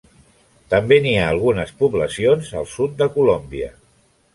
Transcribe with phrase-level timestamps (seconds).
[0.73, 3.75] També n'hi ha algunes poblacions al sud de Colòmbia.